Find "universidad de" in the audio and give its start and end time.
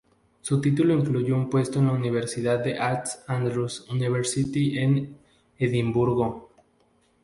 1.91-2.71